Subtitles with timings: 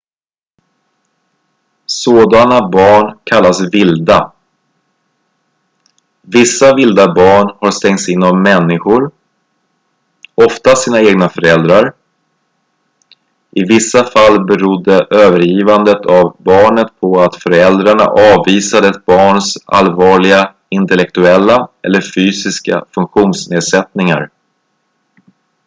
[1.85, 4.19] "sådana barn kallas "vilda"".
[6.21, 9.11] vissa vilda barn har stängts in av människor
[10.35, 11.93] oftast sina egna föräldrar;
[13.51, 21.69] i vissa fall berodde övergivandet av barnet på att föräldrarna avvisade ett barns allvarliga intellektuella
[21.83, 24.29] eller fysiska funktionsnedsättningar.